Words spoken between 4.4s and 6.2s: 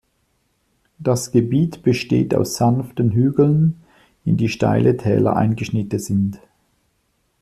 steile Täler eingeschnitten